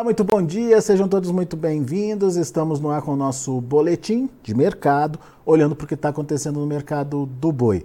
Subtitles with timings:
[0.00, 2.36] Olá, muito bom dia, sejam todos muito bem-vindos.
[2.36, 6.58] Estamos no ar com o nosso boletim de mercado, olhando para o que está acontecendo
[6.58, 7.84] no mercado do boi.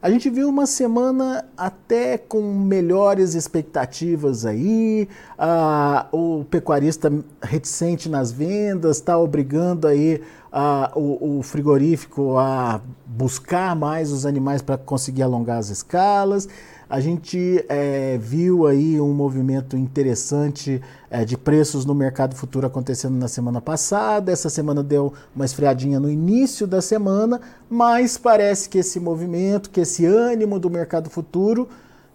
[0.00, 5.08] A gente viu uma semana até com melhores expectativas aí.
[5.36, 10.22] Ah, o pecuarista reticente nas vendas está obrigando aí
[10.52, 16.48] ah, o, o, frigorífico a buscar mais os animais para conseguir alongar as escalas.
[16.88, 23.16] A gente é, viu aí um movimento interessante é, de preços no mercado futuro acontecendo
[23.16, 24.30] na semana passada.
[24.30, 29.80] Essa semana deu uma esfriadinha no início da semana, mas parece que esse movimento, que
[29.80, 31.68] esse ânimo do mercado futuro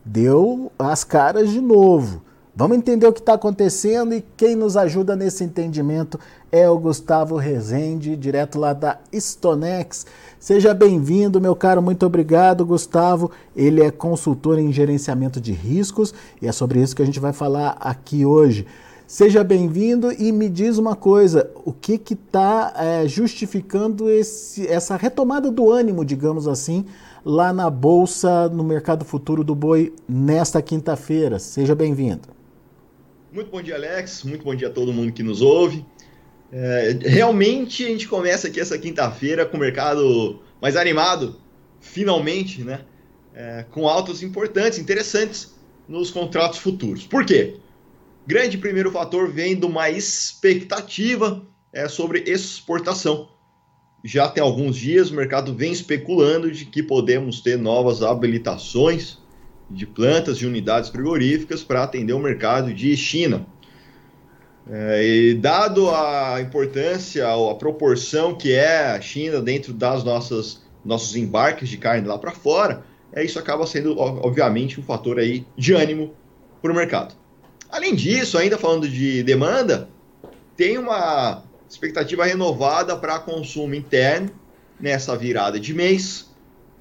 [0.05, 2.21] deu as caras de novo.
[2.53, 6.19] Vamos entender o que está acontecendo e quem nos ajuda nesse entendimento
[6.51, 10.05] é o Gustavo Rezende, direto lá da Stonex.
[10.37, 13.31] Seja bem-vindo, meu caro, muito obrigado, Gustavo.
[13.55, 17.31] Ele é consultor em gerenciamento de riscos e é sobre isso que a gente vai
[17.31, 18.67] falar aqui hoje.
[19.07, 25.49] Seja bem-vindo e me diz uma coisa: o que está é, justificando esse, essa retomada
[25.49, 26.85] do ânimo, digamos assim,
[27.23, 31.39] lá na Bolsa, no mercado futuro do boi, nesta quinta-feira?
[31.39, 32.40] Seja bem-vindo.
[33.31, 34.25] Muito bom dia, Alex.
[34.25, 35.85] Muito bom dia a todo mundo que nos ouve.
[36.51, 41.39] É, realmente a gente começa aqui essa quinta-feira com o mercado mais animado,
[41.79, 42.81] finalmente, né?
[43.33, 45.55] É, com altas importantes, interessantes
[45.87, 47.07] nos contratos futuros.
[47.07, 47.55] Por quê?
[48.27, 53.29] Grande primeiro fator vem de uma expectativa é, sobre exportação.
[54.03, 59.20] Já tem alguns dias o mercado vem especulando de que podemos ter novas habilitações
[59.73, 63.45] de plantas e unidades frigoríficas para atender o mercado de China.
[64.69, 71.15] É, e dado a importância, a proporção que é a China dentro das nossas nossos
[71.15, 72.83] embarques de carne lá para fora,
[73.13, 76.13] é, isso acaba sendo, obviamente, um fator aí de ânimo
[76.61, 77.15] para o mercado.
[77.69, 79.89] Além disso, ainda falando de demanda,
[80.55, 84.29] tem uma expectativa renovada para consumo interno
[84.79, 86.30] nessa virada de mês.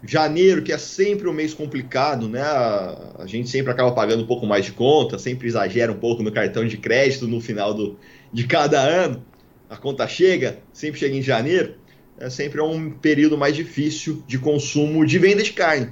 [0.03, 2.43] Janeiro, que é sempre um mês complicado, né?
[2.43, 6.33] A gente sempre acaba pagando um pouco mais de conta, sempre exagera um pouco no
[6.33, 7.99] cartão de crédito no final do,
[8.33, 9.23] de cada ano.
[9.69, 11.75] A conta chega, sempre chega em janeiro.
[12.19, 15.91] É sempre um período mais difícil de consumo de venda de carne.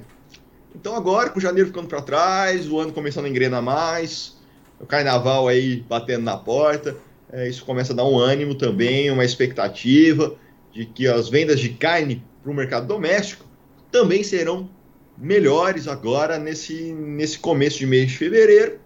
[0.75, 4.37] Então agora, com janeiro ficando para trás, o ano começando a engrenar mais,
[4.79, 6.95] o carnaval aí batendo na porta,
[7.31, 10.35] é, isso começa a dar um ânimo também, uma expectativa
[10.71, 13.48] de que as vendas de carne para o mercado doméstico
[13.91, 14.69] também serão
[15.17, 18.79] melhores agora nesse, nesse começo de mês de fevereiro.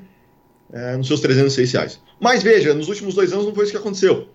[0.71, 2.01] uh, nos seus 306 reais.
[2.19, 4.27] Mas veja, nos últimos dois anos não foi isso que aconteceu.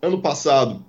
[0.00, 0.84] Ano passado,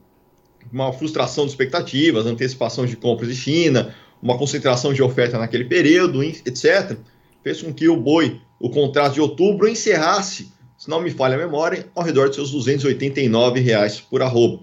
[0.72, 6.22] uma frustração de expectativas, antecipação de compras de China, uma concentração de oferta naquele período,
[6.24, 7.00] etc.,
[7.44, 11.38] fez com que o boi, o contrato de outubro, encerrasse, se não me falha a
[11.38, 14.60] memória, ao redor de seus 289 reais por arroba.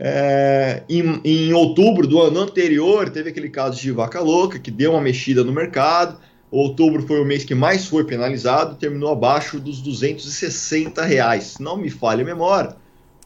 [0.00, 4.92] É, em, em, outubro do ano anterior, teve aquele caso de vaca louca, que deu
[4.92, 6.20] uma mexida no mercado.
[6.50, 11.56] Outubro foi o mês que mais foi penalizado, terminou abaixo dos 260 reais.
[11.58, 12.76] Não me falha a memória,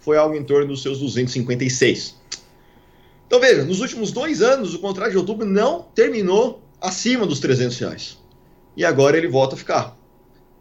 [0.01, 2.17] foi algo em torno dos seus 256.
[3.27, 7.79] Então veja, nos últimos dois anos o contrato de outubro não terminou acima dos 300
[7.79, 8.22] reais.
[8.77, 9.97] E agora ele volta a ficar.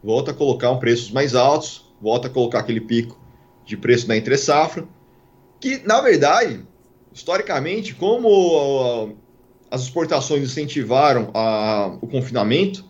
[0.04, 3.20] Volta a colocar um preços mais altos, volta a colocar aquele pico
[3.66, 4.88] de preço da entre safra,
[5.60, 6.66] que na verdade,
[7.14, 9.16] historicamente, como
[9.70, 12.84] as exportações incentivaram a, o confinamento,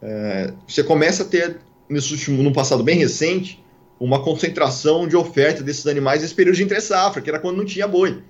[0.00, 1.58] é, você começa a ter,
[1.88, 3.62] nesse último, no passado bem recente,
[4.00, 7.64] uma concentração de oferta desses animais nesse período de entre safra, que era quando não
[7.64, 8.22] tinha boi.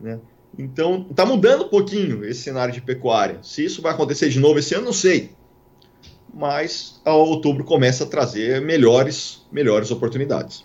[0.00, 0.18] Né?
[0.58, 3.38] Então, está mudando um pouquinho esse cenário de pecuária.
[3.42, 5.32] Se isso vai acontecer de novo esse ano, não sei.
[6.32, 10.64] Mas a outubro começa a trazer melhores, melhores oportunidades.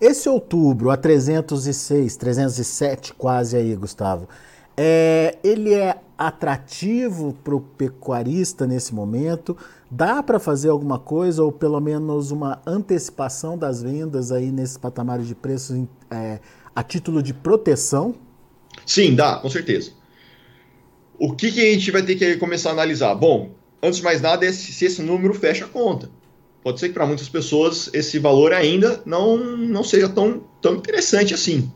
[0.00, 4.28] Esse outubro, a 306, 307 quase aí, Gustavo,
[4.76, 9.56] é, ele é atrativo para o pecuarista nesse momento?
[9.90, 15.26] Dá para fazer alguma coisa ou pelo menos uma antecipação das vendas aí nesses patamares
[15.26, 16.38] de preços é,
[16.74, 18.14] a título de proteção?
[18.86, 19.92] Sim, dá, com certeza.
[21.18, 23.16] O que, que a gente vai ter que começar a analisar?
[23.16, 23.50] Bom,
[23.82, 26.10] antes de mais nada, é se esse número fecha a conta.
[26.62, 31.32] Pode ser que para muitas pessoas esse valor ainda não, não seja tão, tão interessante
[31.32, 31.70] assim.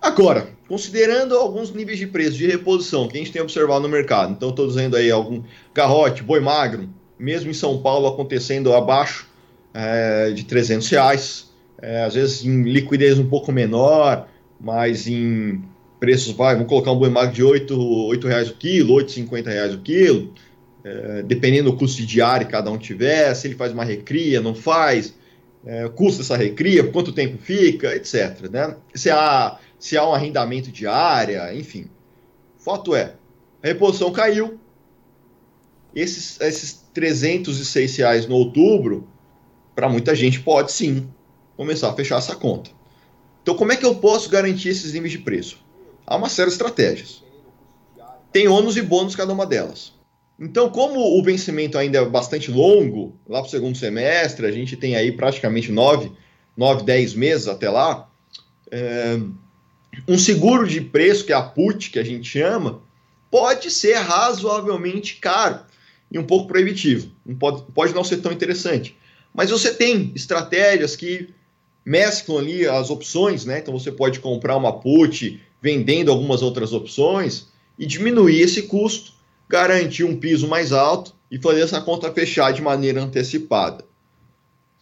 [0.00, 4.32] Agora, considerando alguns níveis de preço de reposição que a gente tem observado no mercado,
[4.32, 5.42] então estou dizendo aí algum
[5.74, 6.88] garrote, boi magro,
[7.18, 9.28] mesmo em São Paulo acontecendo abaixo
[9.74, 11.50] é, de 300 reais,
[11.80, 14.26] é, às vezes em liquidez um pouco menor,
[14.60, 15.62] mas em
[16.00, 19.74] preços, vai, vamos colocar um boi magro de 8, 8 reais o quilo, 8,50 reais
[19.74, 20.32] o quilo,
[20.84, 24.40] é, dependendo do custo de diário que cada um tiver, se ele faz uma recria,
[24.40, 25.14] não faz,
[25.64, 28.50] é, custo dessa recria, quanto tempo fica, etc.
[28.50, 28.76] Né?
[28.94, 31.86] Se, há, se há um arrendamento diário, enfim.
[32.58, 33.14] Fato é,
[33.62, 34.58] a reposição caiu,
[35.94, 39.08] esses, esses 306 reais no outubro,
[39.74, 41.08] para muita gente pode sim
[41.56, 42.70] começar a fechar essa conta.
[43.42, 45.58] Então, como é que eu posso garantir esses níveis de preço?
[46.06, 47.22] Há uma série de estratégias.
[48.32, 49.92] Tem ônus e bônus cada uma delas.
[50.42, 54.76] Então, como o vencimento ainda é bastante longo, lá para o segundo semestre, a gente
[54.76, 56.10] tem aí praticamente 9,
[56.56, 58.10] 9 10 meses até lá,
[58.68, 59.20] é,
[60.08, 62.82] um seguro de preço, que é a PUT, que a gente chama,
[63.30, 65.60] pode ser razoavelmente caro
[66.10, 67.12] e um pouco proibitivo.
[67.24, 68.96] Não pode, pode não ser tão interessante.
[69.32, 71.28] Mas você tem estratégias que
[71.84, 73.60] mesclam ali as opções, né?
[73.60, 77.46] Então você pode comprar uma put vendendo algumas outras opções
[77.78, 79.21] e diminuir esse custo,
[79.52, 83.84] garantir um piso mais alto e fazer essa conta fechar de maneira antecipada.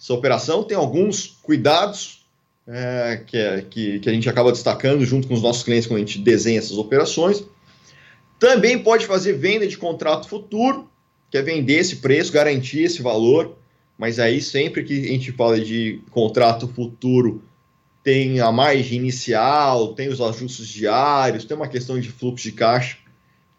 [0.00, 2.24] Essa operação tem alguns cuidados
[2.68, 5.96] é, que, é, que, que a gente acaba destacando junto com os nossos clientes quando
[5.96, 7.42] a gente desenha essas operações.
[8.38, 10.88] Também pode fazer venda de contrato futuro,
[11.32, 13.56] que é vender esse preço, garantir esse valor,
[13.98, 17.42] mas aí sempre que a gente fala de contrato futuro,
[18.04, 22.96] tem a margem inicial, tem os ajustes diários, tem uma questão de fluxo de caixa,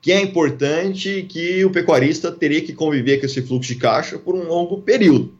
[0.01, 4.33] que é importante que o pecuarista teria que conviver com esse fluxo de caixa por
[4.33, 5.33] um longo período.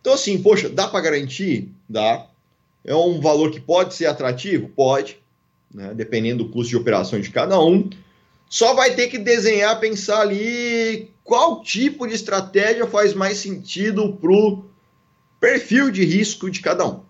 [0.00, 1.70] Então, assim, poxa, dá para garantir?
[1.88, 2.26] Dá.
[2.84, 4.68] É um valor que pode ser atrativo?
[4.68, 5.18] Pode,
[5.72, 5.94] né?
[5.94, 7.88] dependendo do custo de operação de cada um.
[8.50, 14.30] Só vai ter que desenhar, pensar ali qual tipo de estratégia faz mais sentido para
[14.30, 14.66] o
[15.40, 17.00] perfil de risco de cada um.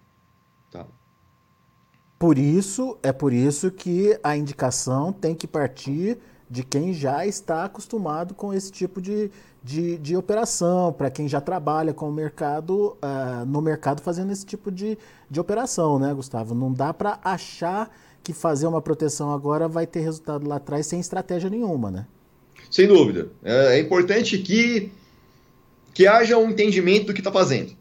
[2.18, 6.16] Por isso, é por isso que a indicação tem que partir
[6.54, 9.28] de quem já está acostumado com esse tipo de,
[9.61, 14.46] de, de operação, para quem já trabalha com o mercado, uh, no mercado fazendo esse
[14.46, 14.96] tipo de,
[15.28, 16.54] de operação, né, Gustavo?
[16.54, 17.90] Não dá para achar
[18.23, 22.06] que fazer uma proteção agora vai ter resultado lá atrás sem estratégia nenhuma, né?
[22.70, 23.30] Sem dúvida.
[23.42, 24.92] É, é importante que,
[25.92, 27.73] que haja um entendimento do que está fazendo.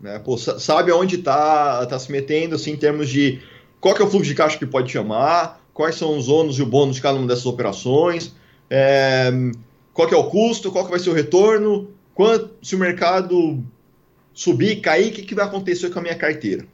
[0.00, 0.18] Né?
[0.18, 3.40] Pô, sabe aonde está tá se metendo, assim, em termos de
[3.80, 6.62] qual que é o fluxo de caixa que pode chamar, quais são os ônus e
[6.62, 8.34] o bônus de cada uma dessas operações,
[8.68, 9.30] é,
[9.94, 13.62] qual que é o custo, qual que vai ser o retorno, quanto, se o mercado
[14.34, 16.66] subir, cair, o que, que vai acontecer com a minha carteira.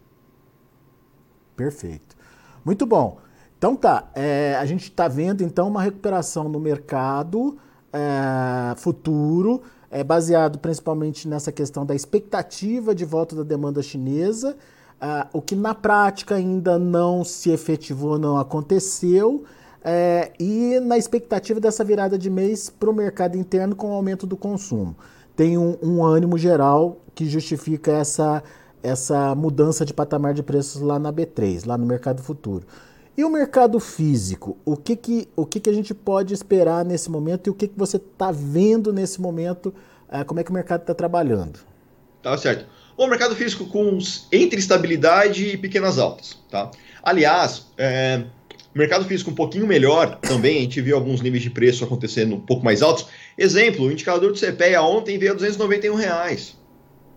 [1.55, 2.17] Perfeito.
[2.65, 3.19] Muito bom.
[3.59, 7.59] Então tá, é, a gente está vendo então uma recuperação no mercado
[7.93, 14.57] é, futuro, é, baseado principalmente nessa questão da expectativa de volta da demanda chinesa
[15.05, 19.45] Uh, o que na prática ainda não se efetivou, não aconteceu,
[19.85, 24.27] é, e na expectativa dessa virada de mês para o mercado interno com o aumento
[24.27, 24.97] do consumo.
[25.37, 28.43] Tem um, um, ânimo geral que justifica essa,
[28.83, 32.65] essa mudança de patamar de preços lá na B3, lá no mercado futuro.
[33.15, 34.57] E o mercado físico?
[34.65, 37.69] O que, que, o que, que a gente pode esperar nesse momento e o que,
[37.69, 39.67] que você está vendo nesse momento?
[40.09, 41.59] Uh, como é que o mercado está trabalhando?
[42.23, 43.99] Tá certo o mercado físico com
[44.31, 46.39] entre estabilidade e pequenas altas.
[46.51, 46.71] Tá?
[47.03, 48.23] Aliás, é,
[48.75, 52.41] mercado físico um pouquinho melhor também, a gente viu alguns níveis de preço acontecendo um
[52.41, 53.07] pouco mais altos.
[53.37, 56.57] Exemplo, o indicador do CPEA ontem veio a 291 reais.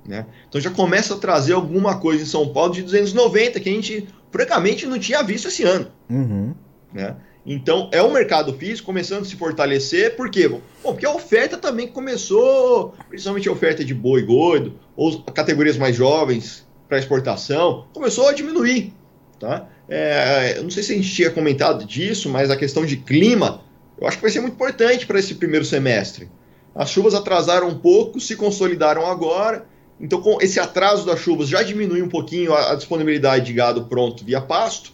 [0.06, 0.26] Né?
[0.48, 4.08] Então já começa a trazer alguma coisa em São Paulo de 290 que a gente
[4.32, 5.92] francamente não tinha visto esse ano.
[6.10, 6.56] Uhum.
[6.94, 7.16] Né?
[7.50, 10.50] Então é um mercado físico começando a se fortalecer, por quê?
[10.50, 15.96] Bom, porque a oferta também começou, principalmente a oferta de boi gordo, ou categorias mais
[15.96, 18.94] jovens para exportação, começou a diminuir.
[19.40, 19.66] Tá?
[19.88, 23.62] É, eu não sei se a gente tinha comentado disso, mas a questão de clima,
[23.98, 26.30] eu acho que vai ser muito importante para esse primeiro semestre.
[26.76, 29.66] As chuvas atrasaram um pouco, se consolidaram agora,
[30.00, 33.86] então, com esse atraso das chuvas já diminui um pouquinho a, a disponibilidade de gado
[33.86, 34.92] pronto via pasto,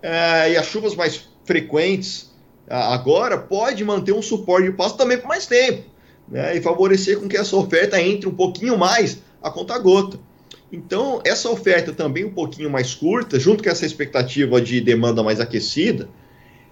[0.00, 2.34] é, e as chuvas mais frequentes
[2.68, 5.84] agora pode manter um suporte de pasto também por mais tempo,
[6.28, 10.18] né, e favorecer com que essa oferta entre um pouquinho mais a conta gota.
[10.72, 15.38] Então, essa oferta também um pouquinho mais curta, junto com essa expectativa de demanda mais
[15.38, 16.08] aquecida,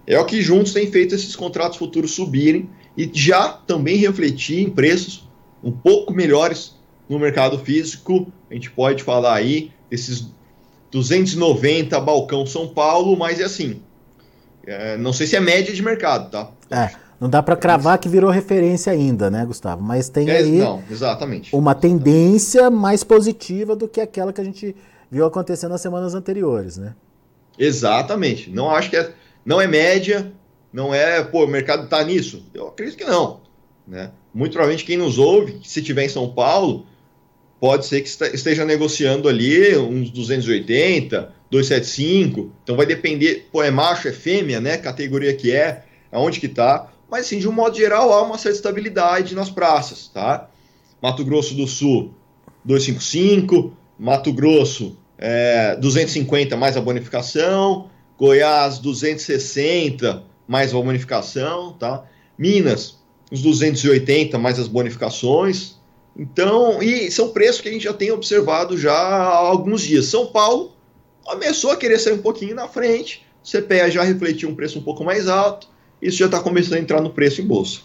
[0.05, 4.69] é o que juntos tem feito esses contratos futuros subirem e já também refletir em
[4.69, 5.27] preços
[5.63, 6.75] um pouco melhores
[7.07, 8.31] no mercado físico.
[8.51, 10.27] A gente pode falar aí desses
[10.91, 13.81] 290 balcão São Paulo, mas é assim.
[14.65, 16.49] É, não sei se é média de mercado, tá?
[16.69, 19.81] É, não dá para cravar que virou referência ainda, né, Gustavo?
[19.81, 21.55] Mas tem é, aí não, exatamente.
[21.55, 24.75] uma tendência mais positiva do que aquela que a gente
[25.09, 26.93] viu acontecendo nas semanas anteriores, né?
[27.57, 28.49] Exatamente.
[28.49, 29.13] Não acho que é,
[29.45, 30.31] não é média,
[30.73, 32.45] não é, pô, o mercado está nisso.
[32.53, 33.41] Eu acredito que não,
[33.87, 34.11] né?
[34.33, 36.85] Muito provavelmente quem nos ouve, se estiver em São Paulo,
[37.65, 42.51] pode ser que esteja negociando ali uns 280, 275.
[42.63, 44.77] Então vai depender, pô, é macho, é fêmea, né?
[44.77, 45.81] Categoria que é,
[46.11, 46.91] aonde que tá.
[47.09, 50.47] Mas assim, de um modo geral, há uma certa estabilidade nas praças, tá?
[51.01, 52.13] Mato Grosso do Sul,
[52.63, 62.03] 255, Mato Grosso, é, 250 mais a bonificação, Goiás, 260 mais a bonificação, tá?
[62.37, 62.99] Minas,
[63.31, 65.74] uns 280 mais as bonificações,
[66.17, 70.05] então, e são preços que a gente já tem observado já há alguns dias.
[70.05, 70.73] São Paulo
[71.23, 75.03] começou a querer sair um pouquinho na frente, CPEA já refletiu um preço um pouco
[75.03, 75.67] mais alto,
[76.01, 77.81] isso já está começando a entrar no preço em bolsa.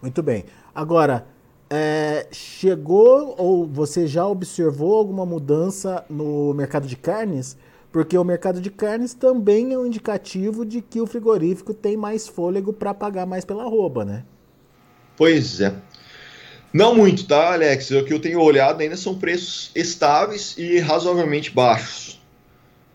[0.00, 0.44] Muito bem.
[0.74, 1.26] Agora,
[1.68, 7.56] é, chegou ou você já observou alguma mudança no mercado de carnes?
[7.90, 12.28] Porque o mercado de carnes também é um indicativo de que o frigorífico tem mais
[12.28, 14.24] fôlego para pagar mais pela roupa, né?
[15.16, 15.74] Pois é.
[16.76, 17.90] Não muito, tá, Alex?
[17.90, 22.20] O que eu tenho olhado ainda são preços estáveis e razoavelmente baixos.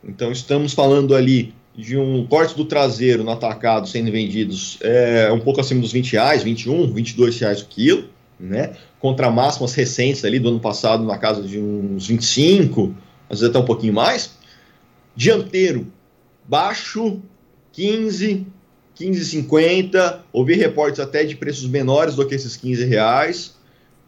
[0.04, 5.40] Então estamos falando ali de um corte do traseiro no atacado sendo vendidos é, um
[5.40, 8.08] pouco acima dos 20 reais, 21, 22 reais o quilo,
[8.40, 8.76] né?
[9.00, 12.96] Contra máximas recentes ali do ano passado na casa de uns 25,
[13.28, 14.36] às vezes até um pouquinho mais.
[15.16, 15.92] Dianteiro
[16.48, 17.20] baixo,
[17.72, 18.46] 15,
[18.96, 20.20] 15,50.
[20.32, 23.60] Ouvi reportes até de preços menores do que esses 15 reais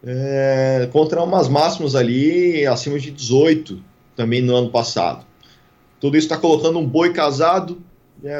[0.06, 3.82] é, contra umas máximas ali acima de 18
[4.14, 5.24] também no ano passado.
[5.98, 7.80] Tudo isso está colocando um boi casado,
[8.22, 8.38] né,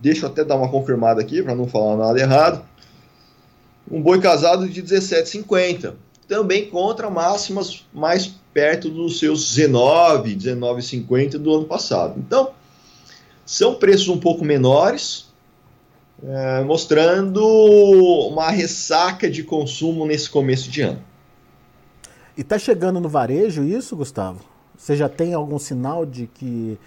[0.00, 2.64] deixa eu até dar uma confirmada aqui para não falar nada errado.
[3.90, 5.94] Um boi casado de 17,50,
[6.26, 12.18] também contra máximas mais perto dos seus 19, 19,50 do ano passado.
[12.18, 12.50] Então,
[13.46, 15.26] são preços um pouco menores,
[16.22, 17.42] é, mostrando
[18.28, 21.02] uma ressaca de consumo nesse começo de ano.
[22.36, 24.40] E está chegando no varejo isso, Gustavo?
[24.76, 26.78] Você já tem algum sinal de que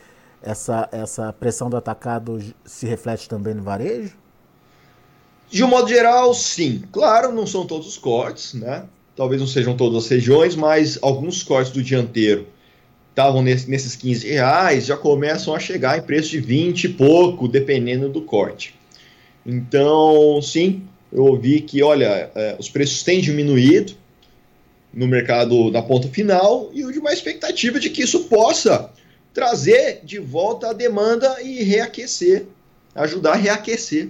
[0.41, 4.15] essa, essa pressão do atacado se reflete também no varejo?
[5.49, 6.83] De um modo geral, sim.
[6.91, 8.85] Claro, não são todos os cortes, né?
[9.15, 12.47] Talvez não sejam todas as regiões, mas alguns cortes do dianteiro
[13.11, 17.47] estavam nesse, nesses 15 reais, já começam a chegar em preço de 20 e pouco,
[17.47, 18.73] dependendo do corte.
[19.45, 23.93] Então, sim, eu ouvi que, olha, é, os preços têm diminuído
[24.93, 28.91] no mercado na ponta final e de uma expectativa de que isso possa
[29.33, 32.45] trazer de volta a demanda e reaquecer,
[32.93, 34.09] ajudar a reaquecer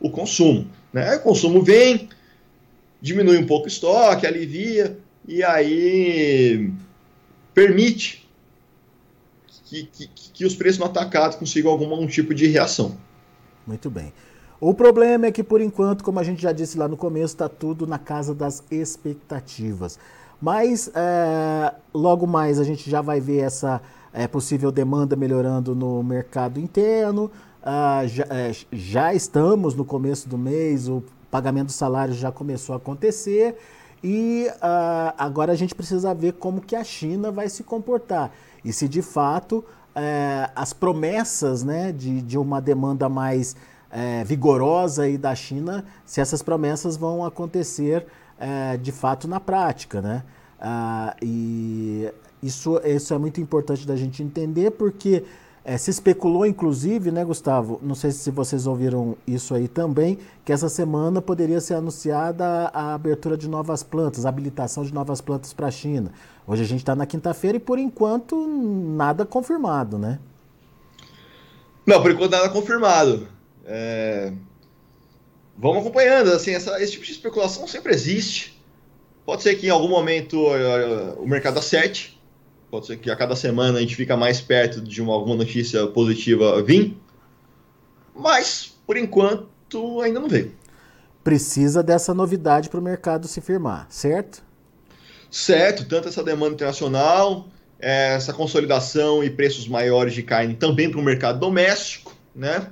[0.00, 0.68] o consumo.
[0.92, 1.16] Né?
[1.16, 2.08] O consumo vem,
[3.00, 6.70] diminui um pouco o estoque, alivia, e aí
[7.54, 8.28] permite
[9.66, 12.98] que, que, que os preços no atacado consigam algum tipo de reação.
[13.66, 14.12] Muito bem.
[14.66, 17.50] O problema é que, por enquanto, como a gente já disse lá no começo, está
[17.50, 19.98] tudo na casa das expectativas.
[20.40, 26.02] Mas é, logo mais a gente já vai ver essa é, possível demanda melhorando no
[26.02, 27.30] mercado interno.
[27.62, 32.72] Ah, já, é, já, estamos no começo do mês, o pagamento do salário já começou
[32.72, 33.58] a acontecer.
[34.02, 38.32] E ah, agora a gente precisa ver como que a China vai se comportar.
[38.64, 39.62] E se de fato
[40.56, 43.54] as promessas né, de, de uma demanda mais
[43.94, 48.04] é, vigorosa aí da China se essas promessas vão acontecer
[48.36, 50.24] é, de fato na prática, né?
[50.60, 52.10] Ah, e
[52.42, 55.22] isso, isso é muito importante da gente entender porque
[55.64, 57.78] é, se especulou, inclusive, né, Gustavo?
[57.82, 62.94] Não sei se vocês ouviram isso aí também, que essa semana poderia ser anunciada a
[62.94, 66.10] abertura de novas plantas, a habilitação de novas plantas para a China.
[66.46, 70.18] Hoje a gente está na quinta-feira e, por enquanto, nada confirmado, né?
[71.86, 73.33] Não, por enquanto nada confirmado.
[73.64, 74.32] É...
[75.56, 78.60] Vamos acompanhando, assim, essa, esse tipo de especulação sempre existe.
[79.24, 82.14] Pode ser que em algum momento uh, o mercado acerte,
[82.74, 85.86] Pode ser que a cada semana a gente fica mais perto de uma, alguma notícia
[85.86, 86.98] positiva vir.
[88.12, 90.52] Mas, por enquanto, ainda não veio.
[91.22, 94.42] Precisa dessa novidade para o mercado se firmar, certo?
[95.30, 97.46] Certo, tanto essa demanda internacional,
[97.78, 102.68] essa consolidação e preços maiores de carne também para o mercado doméstico, né?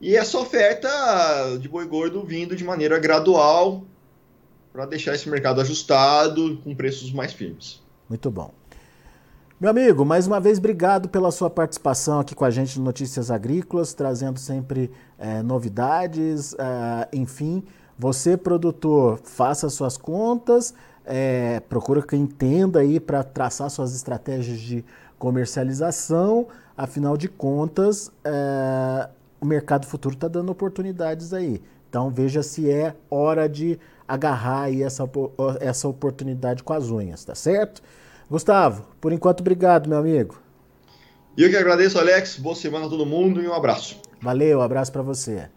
[0.00, 0.88] E essa oferta
[1.60, 3.84] de boi gordo vindo de maneira gradual
[4.72, 7.82] para deixar esse mercado ajustado com preços mais firmes.
[8.08, 8.52] Muito bom.
[9.60, 13.28] Meu amigo, mais uma vez obrigado pela sua participação aqui com a gente no Notícias
[13.28, 14.88] Agrícolas, trazendo sempre
[15.18, 17.64] é, novidades, é, enfim.
[17.98, 20.72] Você, produtor, faça suas contas,
[21.04, 24.84] é, procura quem entenda aí para traçar suas estratégias de
[25.18, 26.46] comercialização.
[26.76, 29.08] Afinal de contas, é,
[29.40, 31.62] o mercado futuro está dando oportunidades aí.
[31.88, 35.08] Então veja se é hora de agarrar aí essa,
[35.60, 37.82] essa oportunidade com as unhas, tá certo?
[38.30, 40.40] Gustavo, por enquanto, obrigado, meu amigo.
[41.36, 42.36] E eu que agradeço, Alex.
[42.36, 44.00] Boa semana a todo mundo e um abraço.
[44.20, 45.48] Valeu, um abraço para você.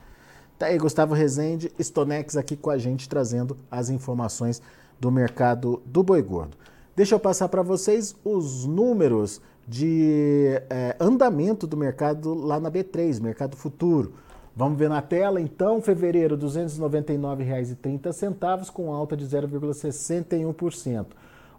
[0.58, 4.62] Tá aí, Gustavo Rezende, Stonex aqui com a gente, trazendo as informações
[5.00, 6.56] do mercado do boi gordo.
[6.96, 13.22] Deixa eu passar para vocês os números de é, andamento do mercado lá na B3,
[13.22, 14.14] mercado futuro.
[14.56, 21.06] Vamos ver na tela, então, fevereiro, R$ 299,30, com alta de 0,61%.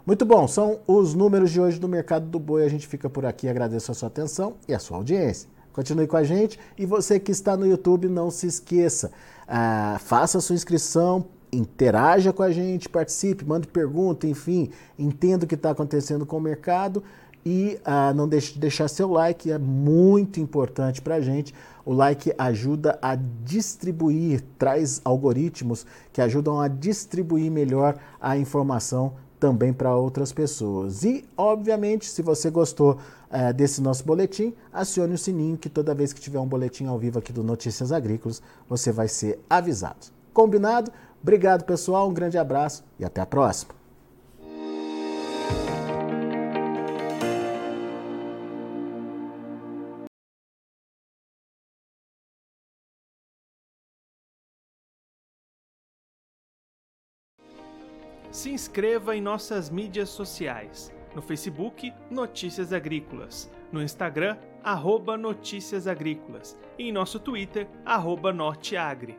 [0.06, 2.64] Muito bom, são os números de hoje do mercado do boi.
[2.64, 5.48] A gente fica por aqui, agradeço a sua atenção e a sua audiência.
[5.72, 9.10] Continue com a gente e você que está no YouTube, não se esqueça,
[9.46, 15.48] ah, faça a sua inscrição, interaja com a gente, participe, mande pergunta, enfim, entenda o
[15.48, 17.02] que está acontecendo com o mercado
[17.48, 21.54] e ah, não deixe de deixar seu like, é muito importante para a gente.
[21.84, 29.72] O like ajuda a distribuir, traz algoritmos que ajudam a distribuir melhor a informação também
[29.72, 31.04] para outras pessoas.
[31.04, 32.98] E, obviamente, se você gostou
[33.30, 36.98] é, desse nosso boletim, acione o sininho que toda vez que tiver um boletim ao
[36.98, 40.08] vivo aqui do Notícias Agrícolas, você vai ser avisado.
[40.32, 40.90] Combinado?
[41.22, 42.08] Obrigado, pessoal.
[42.08, 43.76] Um grande abraço e até a próxima.
[58.36, 60.92] se inscreva em nossas mídias sociais.
[61.14, 63.50] No Facebook, Notícias Agrícolas.
[63.72, 66.54] No Instagram, arroba Notícias Agrícolas.
[66.78, 69.18] E em nosso Twitter, arroba Norteagri.